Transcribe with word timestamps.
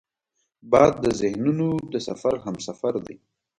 باد 0.71 0.93
د 1.03 1.05
ذهنونو 1.21 1.67
د 1.93 1.95
سفر 2.07 2.35
همسفر 2.45 2.93
دی 3.05 3.15